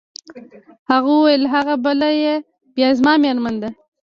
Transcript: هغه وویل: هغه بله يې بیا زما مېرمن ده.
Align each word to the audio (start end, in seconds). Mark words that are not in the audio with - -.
هغه 0.91 1.09
وویل: 1.17 1.43
هغه 1.53 1.73
بله 1.85 2.09
يې 2.21 2.33
بیا 2.75 2.89
زما 2.99 3.13
مېرمن 3.23 3.55
ده. 3.61 3.69